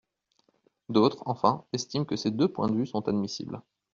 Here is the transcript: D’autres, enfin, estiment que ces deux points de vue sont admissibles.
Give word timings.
D’autres, 0.89 1.21
enfin, 1.27 1.63
estiment 1.73 2.05
que 2.05 2.15
ces 2.15 2.31
deux 2.31 2.47
points 2.47 2.67
de 2.69 2.75
vue 2.75 2.87
sont 2.87 3.07
admissibles. 3.07 3.61